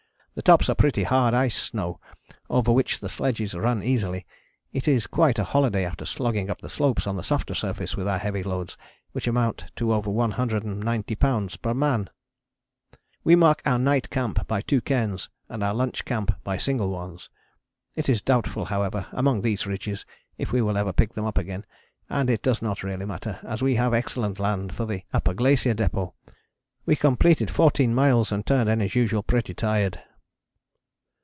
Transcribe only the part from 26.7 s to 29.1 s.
We completed fourteen miles and turned in as